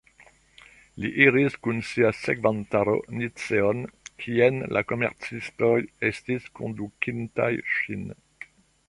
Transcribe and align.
Li 1.03 1.09
iris 1.25 1.57
kun 1.65 1.81
sia 1.89 2.09
sekvantaro 2.21 2.95
Niceon, 3.19 3.83
kien 4.23 4.57
la 4.77 4.83
komercistoj 4.93 5.71
estis 6.11 6.49
kondukintaj 6.61 7.51
ŝin. 7.77 8.03